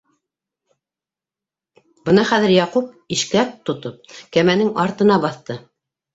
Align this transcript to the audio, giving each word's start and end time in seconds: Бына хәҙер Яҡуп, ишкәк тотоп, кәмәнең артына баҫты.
Бына 2.09 2.23
хәҙер 2.31 2.55
Яҡуп, 2.55 2.89
ишкәк 3.17 3.53
тотоп, 3.71 4.19
кәмәнең 4.39 4.75
артына 4.87 5.21
баҫты. 5.29 5.61